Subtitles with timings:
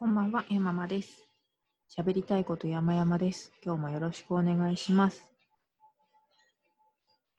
[0.00, 1.28] こんばんは、えままです。
[1.94, 3.52] 喋りたいこと山々です。
[3.62, 5.28] 今日もよろしくお願いします。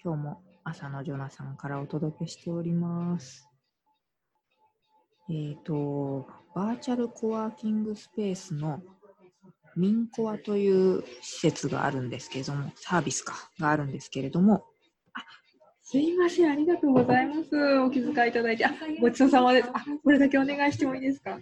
[0.03, 3.49] 今日も朝のジョナサンからお届けしております。
[5.31, 8.79] えっ、と、バーチャルコワーキングスペースの
[9.75, 14.65] ミンコアという施設があるんですけれども、サービスか、があるんですけれども、
[15.15, 15.23] あ
[15.81, 17.55] すいません、ありがとうございます。
[17.79, 18.71] お気遣いいただいて、あ
[19.01, 19.69] ごちそうさまです。
[19.73, 21.39] あこれだけお願いしてもいいですか？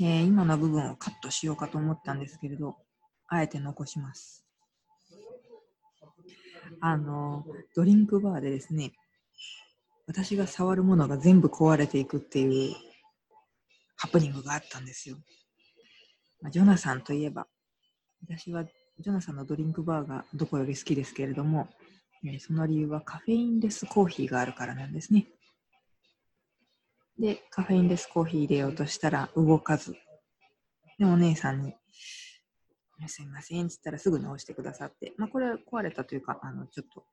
[0.00, 2.76] えー今の部分をカットしようかと思ったんですけれど、
[3.26, 4.44] あえて残します。
[6.80, 7.44] あの、
[7.74, 8.92] ドリンクバーでですね、
[10.06, 12.74] 私が触るものが全部壊れていくっていう
[13.96, 15.16] ハプニングがあったんですよ。
[16.40, 17.46] まあ、ジョナサンといえば、
[18.22, 21.68] 私はジョナサンのドリンクバーがどこより好きですけれども、
[22.24, 25.26] えその理由はカフェインレスコーヒーがあるからなんですね。
[27.18, 29.96] で、カフェインレスコーヒー入れようとしたら動かず。
[30.98, 31.74] で、お姉さんに、
[33.06, 37.04] すいません、つったらすぐ直してくださって、まあ、これは壊れたというか、あの、ちょっと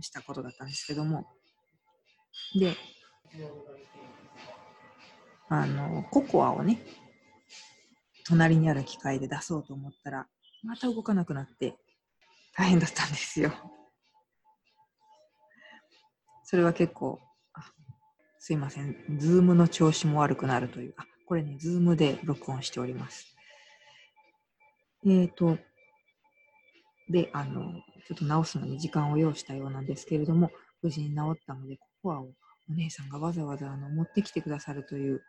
[0.00, 1.26] したことだったんですけども、
[2.58, 2.74] で、
[5.48, 6.80] あの、ココアをね、
[8.26, 10.26] 隣にある機械で出そうと思ったら、
[10.62, 11.76] また動かなくなって、
[12.56, 13.52] 大変だったんですよ。
[16.44, 17.20] それは結構、
[17.52, 17.72] あ
[18.46, 23.34] すいません、 Zoom の調子も悪くなるという、あ、これね、 Zoom で録音しております。
[25.06, 25.56] えーと、
[27.08, 27.72] で、あの、
[28.06, 32.34] ちょっと直すのに時間を要したようなんですけれども、無事に直ったので、ココアを
[32.68, 35.22] お姉さんがわざわざあの持ってきてくださるという、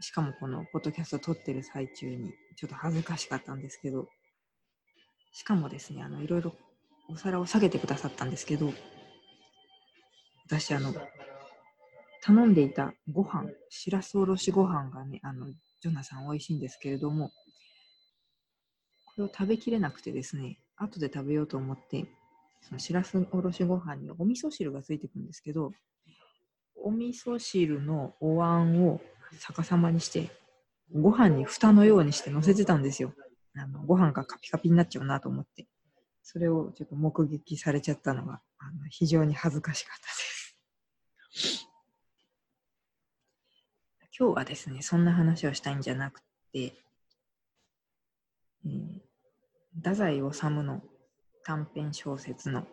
[0.00, 4.08] しかもこのポッドキャスト撮ってる最中に、ちょっと恥ずかしかったんですけど、
[5.34, 6.54] しかもですね、あの、いろいろ
[7.10, 8.72] お皿を下げてくださったんですけど、
[10.50, 10.94] 私、あの、
[12.22, 15.46] 頼んでいたご飯、しらすおろしご飯がね、あの、
[15.82, 17.32] ジョナさん美味しいんですけれども、
[19.04, 22.06] これを食べきれなくてですね、後で食べようと思って、
[22.62, 25.72] そのしらすおろしご飯にお味噌汁がついてくるんですけど、
[26.82, 29.02] お味噌汁のお椀を
[29.38, 30.30] 逆さまにして、
[30.94, 33.12] ご飯に蓋のようにして乗せてたんですよ。
[33.54, 35.66] あのご飯がカピカピになっちゃうなと思って。
[36.22, 40.37] それをちょっと目撃されちゃったのがあの非常に恥ずかしかったです。
[44.18, 48.98] 今日はですね、そんな話をしたいんじゃなくて、えー
[49.76, 50.82] 太宰治の
[51.44, 52.66] 短編小説の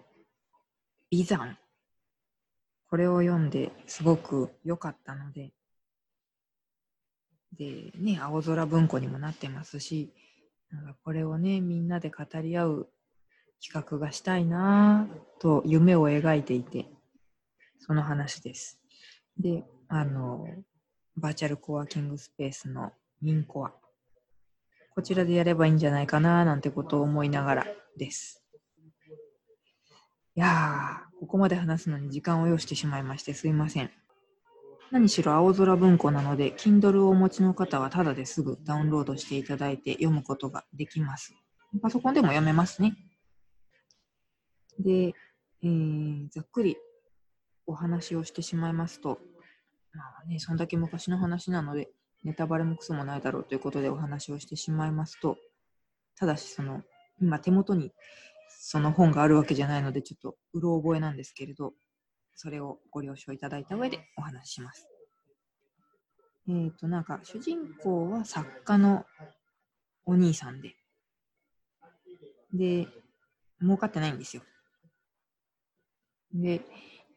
[1.11, 1.59] 「美山」
[2.89, 5.53] これを読んですごく良かったので
[7.53, 10.11] でね青空文庫にもなってますし
[10.71, 12.89] なんかこれをねみんなで語り合う
[13.63, 16.89] 企画がしたいなぁと夢を描いていて
[17.77, 18.79] その話です。
[19.37, 20.47] であの
[21.17, 23.73] バーチャルコワーキングスペースのミンコア
[24.95, 27.67] こちらでやればいいんじゃないかななんてことを思いながら
[27.97, 28.41] です。
[30.37, 33.91] いやー、ここまで話すのに時間を要してしまいましてすいません。
[34.91, 41.33] 何しろ青空文庫なので、Kindle をお持ちの方はただですぐダウンロードしていただいて読むことができます。
[41.81, 42.95] パソコンでも読めますね。
[44.79, 45.13] で、
[45.61, 46.77] えーざっくり
[47.65, 49.19] お話をしてしまいますと、
[49.95, 51.89] まあね、そんだけ昔の話なので、
[52.23, 55.37] ネタバレもクソもないだろうということでお話をしてしまいますと、
[56.17, 56.81] ただしその、
[57.21, 57.91] 今手元に
[58.49, 61.73] その本があるわけじゃないので、ちょっとうろ覚えなんですけれど、
[62.35, 64.87] それをご了承いただいた上でお話しします。
[66.47, 69.05] えっ、と、なんか、主人公は作家の
[70.05, 70.75] お兄さんで、
[72.53, 72.87] で、
[73.61, 74.43] 儲かってないんですよ。
[76.33, 76.61] で、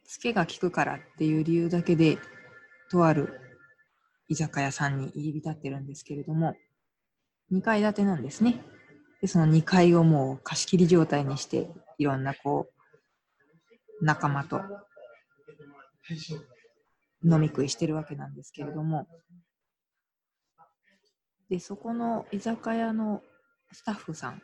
[0.05, 2.19] ツケが効くからっていう理由だけで、
[2.91, 3.41] とある
[4.29, 6.55] 居酒屋さんに入り浸ってるんですけれども、
[7.53, 8.63] 2階建てなんですね。
[9.21, 12.69] で、その2階をもう貸し切り状態にして、いろんなこ
[14.01, 14.61] う、仲間と
[17.25, 19.09] 飲み食いしてるわけなんですけれども、
[21.49, 23.23] で、そこの居酒屋の
[23.73, 24.43] スタッフさん、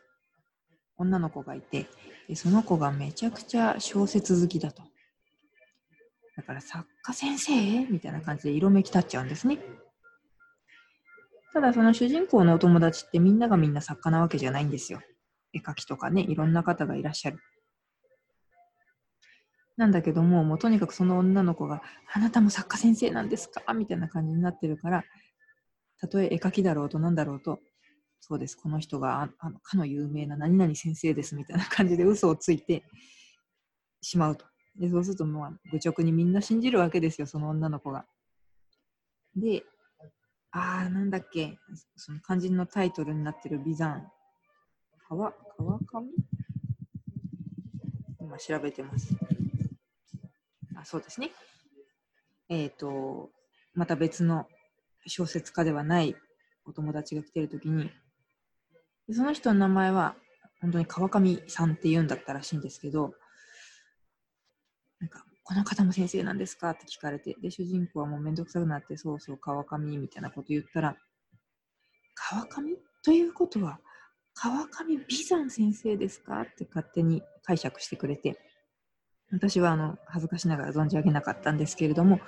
[0.96, 1.86] 女の子がいて、
[2.28, 4.82] でその子がめちゃくちゃ小説好きだと。
[6.36, 7.86] だから作家先生？
[7.86, 9.58] みたいな感じで色めき立っちゃうんですね。
[11.52, 15.00] ただその主人公のお友達ってみんながみんな作家なわけじゃないんですよ。
[15.52, 17.38] 絵描きとかね、いろんな方がいらっしゃる。
[19.76, 21.82] なんだけども、もうとにかくその女の子が、
[22.12, 23.72] あなたも作家先生なんですか？
[23.72, 25.04] みたいな感じになってるから、
[26.00, 27.60] たとえ絵描きだろうとなんだろうと、
[28.20, 32.82] そうです、この人がああのかの有名な何々先生ですみたいな感じで嘘をついて
[34.02, 34.44] しまうと。
[34.76, 38.06] でそうするともう愚直にみんな信じるわけですよ、その女の子が。
[39.36, 39.62] で、
[40.50, 41.58] あー、なんだっけ、
[41.96, 44.10] その肝心のタイトルになってる美山、
[45.08, 46.08] 川、川上？
[48.20, 49.14] 今調べてます。
[50.76, 51.30] あ、そうですね。
[52.48, 53.30] えっ、と、
[53.74, 54.46] また別の
[55.06, 56.16] 小説家ではない
[56.64, 57.90] お友達が来てるときに、
[59.12, 60.16] その人の名前は
[60.60, 63.14] 本当に川上さんって言うんだったらしいんですけど、
[65.00, 66.70] なんか、この方も先生なんですか？
[66.70, 70.96] って聞かれて、で、主人公はもうめんどくさくなって、そうそう、川上みたいなこと言ったら、
[72.14, 72.76] 川上？
[73.02, 73.80] ということは、
[74.32, 76.40] 川上美山先生ですか？
[76.40, 78.38] って勝手に解釈してくれて、
[79.30, 82.20] 私はあの恥ずかしながら存じ上げなかったんですけれども、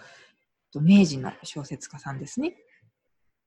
[0.74, 2.56] 明治の小説家さんですね。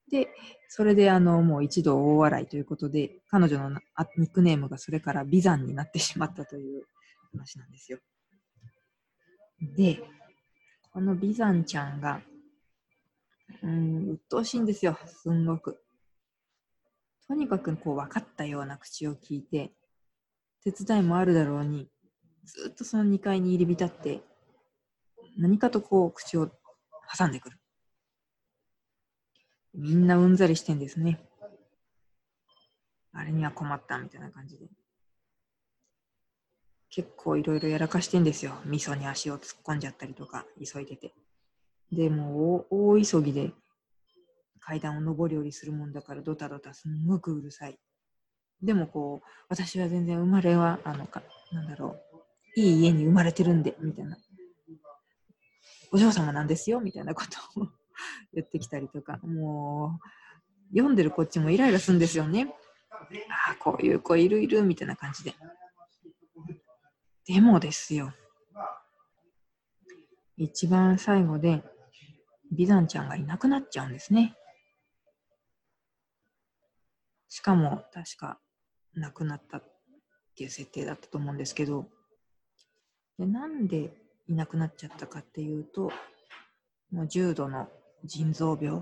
[0.10, 0.30] で、
[0.68, 3.80] それであのもう一度大笑いということで、彼女の
[4.18, 6.86] ニックネームがそれから美山になってしまったという
[7.32, 8.00] 話なんですよ。
[9.62, 10.02] で、
[10.94, 12.22] この美山ちゃんが、
[13.62, 15.82] うん、鬱陶しいんですよ、すんごく。
[17.28, 19.72] とにかくこう分かったような口を聞いて、
[20.64, 21.90] 手伝いもあるだろうに、
[22.44, 24.22] ずっとその2階に入り浸って、
[25.38, 26.50] 何かとこう口を
[27.18, 27.60] 挟んでくる。
[29.74, 31.20] みんなうんざりしてんですね。
[33.14, 34.66] あれには困ったみたいな感じで。
[36.92, 38.54] 結構いろいろやらかしてんですよ。
[38.66, 41.14] 味噌に足を突っ込んじゃったりとか、急いでて。
[41.92, 43.52] でも大大急ぎで
[44.60, 47.80] 階段を上り下りするもんだからドタドタすんごくうるさい。
[48.62, 51.96] でもこう、私は全然生まれは、あのか、なんだろ
[52.56, 54.18] う、いい家に生まれてるんで、みたいな。
[55.92, 57.24] お嬢様なんですよ、みたいなこ
[57.56, 57.68] とを
[58.34, 60.00] 言ってきたりとか、も
[60.72, 62.54] う、読んでるこっちもイライラするんですよね。
[63.48, 65.34] ああ、こういう子いるいる、みたいな感じで。
[67.30, 68.12] でもですよ。
[70.36, 71.62] 一番最後で、
[72.52, 74.36] 美山ちゃんがいなくなっちゃうんですね。
[77.28, 78.40] しかも、確か、
[78.96, 79.64] 亡くなったっ
[80.36, 81.88] ていう設定だったと思うんですけど、
[83.20, 83.92] でなんで
[84.28, 85.92] いなくなっちゃったかっていうと、
[86.92, 87.70] もう重度の
[88.06, 88.82] 腎臓病。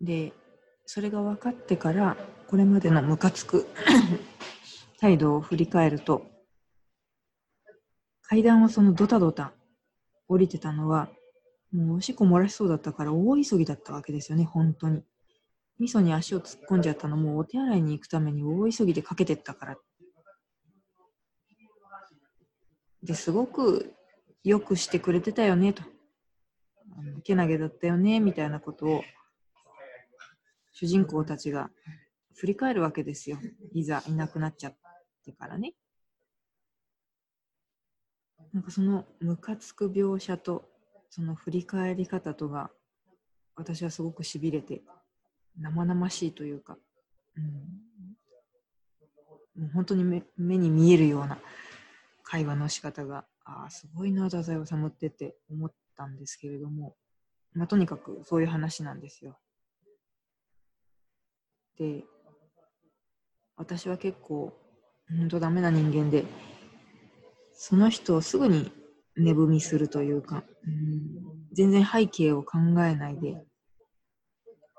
[0.00, 0.32] で、
[0.86, 2.16] それが分かってから、
[2.48, 3.66] これまでのムカつく
[5.00, 6.26] 態度を振り返ると、
[8.22, 9.52] 階段をそのドタドタ
[10.26, 11.08] 降りてたのは、
[11.72, 15.04] もうおしっこ漏らしそうだったから大急ぎだったわけですよね、本当に。
[15.78, 19.76] 味噌に足を突っ込んじゃったのもお手洗いに行くために大急ぎでかけてったから。
[23.04, 23.94] ですごく
[24.42, 25.84] よくしてくれてたよねと。
[26.98, 29.04] あのけなげだったよねみたいなことを
[30.72, 31.70] 主人公たちが
[32.34, 33.38] 振り返るわけですよ。
[33.72, 34.87] いざいなくなっちゃって
[35.32, 35.74] からね。
[38.52, 40.64] なんかそのムカつく描写と
[41.10, 42.70] その振り返り方とが
[43.56, 44.82] 私はすごくしびれて
[45.58, 46.78] 生々しいというか、
[47.36, 47.44] うん、
[49.62, 51.38] もう本当に目目に見えるような
[52.22, 56.94] 会話の仕方がああすごいな太宰治ってって思ったんですけれども、
[57.54, 59.38] まあ、とにかくそういう話なんですよ。
[61.78, 62.04] で
[63.56, 64.52] 私は結構
[65.16, 66.24] 本当ダメな人間で
[67.54, 68.70] その人をすぐに
[69.16, 73.42] 値踏みするというか、うん、全然背景を考えないで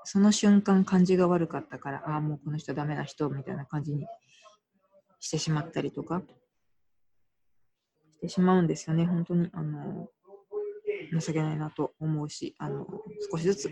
[0.04, 4.06] その瞬間感じが悪かったからああもうこの人ダメな人みたいな感じに
[5.20, 6.22] してしまったりとか
[8.18, 9.06] してしまうんですよね。
[9.06, 10.08] 本当にあの
[11.20, 12.86] 情けないなと思うしあの
[13.30, 13.70] 少しずつ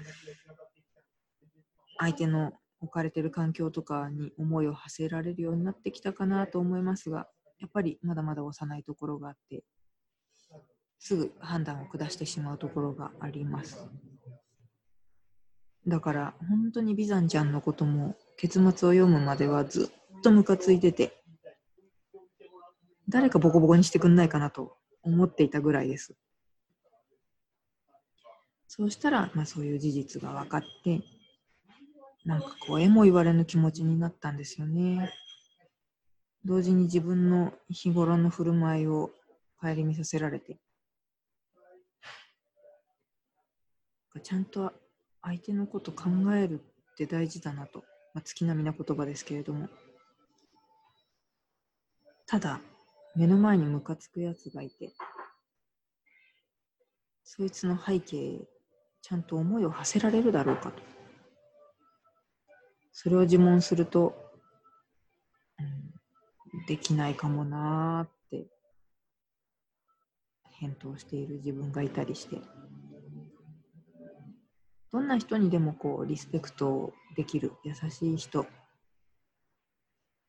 [1.99, 9.65] 相手の置かれてる環境とかに思いを馳せられるようになってきたかなと思いますがやっぱりまだまだ幼いところがあって
[10.99, 13.89] すぐ判断を下してしまうところがあります。
[15.87, 21.23] だから本当に美山ちゃんのことも結末を読むまではずっとムカついてて
[23.09, 26.15] 誰かボコボコにしてくんないかなと思っていたぐらいです。
[28.67, 31.01] そうしたら、まあ、そういう事実が分かって
[32.29, 35.11] なんかこうえも言われぬ気持ちになったんですよね。
[36.45, 39.11] 同時に自分の日頃の振る舞いを
[39.59, 40.59] 顧みさせられて。
[44.23, 44.75] ちゃんと
[45.23, 46.61] 相手のこと考える
[46.93, 47.79] って大事だなと、
[48.13, 49.71] まあ、月並みな言葉ですけれども。
[52.27, 52.61] ただ
[53.17, 54.93] 目の前にムカつくやつがいて
[57.25, 58.47] そいつの背景
[59.01, 60.98] ちゃんと思いを馳せられるだろうかと。
[63.01, 64.13] それを自問すると、
[65.61, 68.49] うん、できないかもなーって
[70.59, 72.39] 返答している自分がいたりして。
[74.91, 78.47] どんな人にでもこうリスペクトできる優しい人。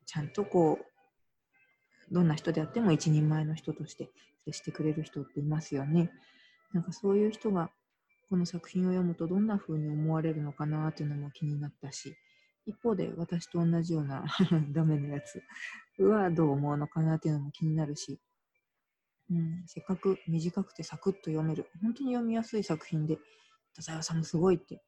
[0.05, 0.77] ちゃんとこ
[2.11, 4.11] うどんな人であっても一人前の人として
[4.45, 6.11] 接してくれる人っていますよね。
[6.71, 7.71] なんかそういう人が
[8.29, 12.15] この作品を読むとどんな風に思われるのかなっていうのも気になったし。
[12.69, 14.23] 一方で私と同じような
[14.71, 15.41] ダメなやつ
[16.03, 18.19] はどう思うのかなっていうのも気になるし、
[19.31, 21.65] うん、せっかく短くてサクッと読める。
[21.81, 23.17] 本当に読みやすい作品で
[23.73, 24.81] 太宰治すごいって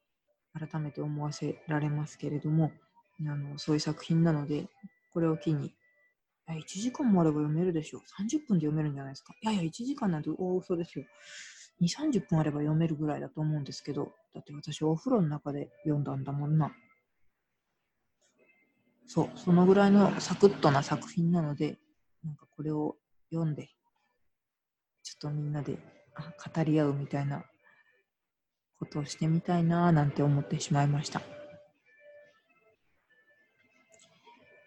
[0.52, 2.72] 改めて思わせられますけれども
[3.20, 4.68] あのそういう作品なので
[5.12, 5.74] これを機に
[6.48, 8.02] 1時間もあれば読めるでしょう。
[8.22, 9.34] 30分で読めるんじゃないですか。
[9.42, 11.04] いやいや1時間なんて大嘘ですよ。
[11.80, 16.72] 2、30分あれば読めるぐらいだと思うんですけどだって私お風呂の中で読んだんだもんな。
[19.14, 21.76] そうそのぐらいのサクッとな作品なので
[22.24, 22.96] なんかこれを
[23.30, 23.68] 読んで
[25.02, 27.44] ちょっとみんなで語り合うみたいな
[28.78, 31.20] ことをしてみたいななんて思ってしまいました。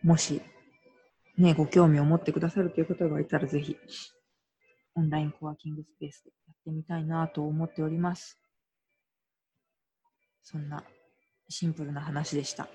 [0.03, 0.43] もし、
[1.39, 3.75] ね、ご興味を持ってくださるという方がいたら、ぜひ、
[4.93, 8.39] オンラインコワーキングスペースでやってみたいなと思っております。
[10.43, 10.83] そんな
[11.49, 12.69] シンプルな話でした。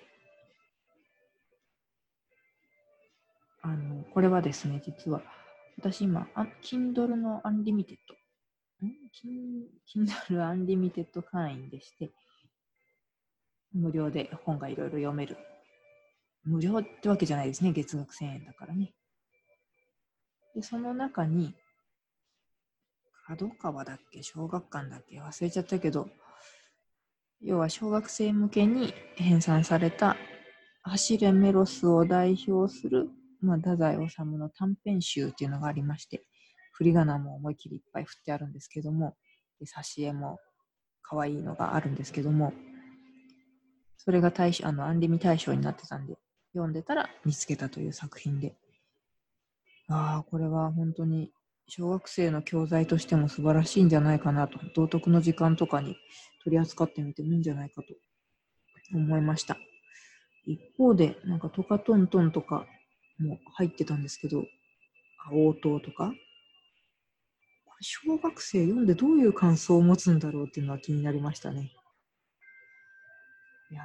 [4.12, 5.22] これはですね、実は、
[5.78, 6.28] 私今、
[6.62, 8.14] Kindle のアンリミテッド
[9.94, 12.10] Kindle Unlimited 会員でして、
[13.72, 15.36] 無料で本がいろいろ読める。
[16.44, 17.72] 無料ってわけじゃないですね。
[17.72, 18.92] 月額1000円だからね。
[20.54, 21.54] で、その中に、
[23.26, 24.22] 角川だっけ？
[24.22, 25.20] 小学館だっけ？
[25.20, 26.08] 忘れちゃったけど、
[27.40, 30.16] 要は小学生向けに編纂された
[30.82, 33.08] 走れメロスを代表する、
[33.42, 36.24] まあ、太宰治の短編集っていうのがありまして、
[36.72, 39.16] 振り仮名も思い切りいっぱい振ってあるんですけども、
[39.58, 40.38] で挿絵も
[41.02, 42.52] 可愛いのがあるんですけども、
[43.96, 46.16] それが対象あのアンリミ対象になってたんで、
[46.52, 48.54] 読んでたら見つけたという作品で、
[49.88, 51.32] ああ、これは本当に
[51.68, 55.96] 小学生の教材としても素晴らしいんじゃないかなと、道徳の時間とかに
[56.44, 57.88] 取り扱ってみてもいいんじゃないかと
[58.94, 59.56] 思いました。
[60.46, 62.66] 一方で、なんかトカトントンとか
[63.22, 64.44] も入ってたんですけど、
[65.32, 66.12] 応答とか、
[67.80, 71.72] 小学生読んでどういう感想を持つんだろうっていうのは気になりましたね。
[73.70, 73.82] いや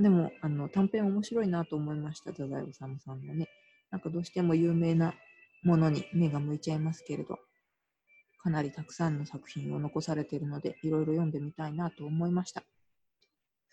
[0.00, 3.48] でもあの短編面白いなと思いました、太宰治さんのね。
[3.90, 5.14] なんかどうしても有名な
[5.62, 7.38] ものに目が向いちゃいますけれど、
[8.42, 12.64] かなりたくさんの作品を残されているので、いろいろ読んでみたいなと思いました。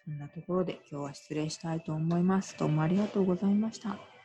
[0.06, 2.56] そんなところで今日は失礼したいと思います。
[2.58, 4.21] どうもありがとうございました。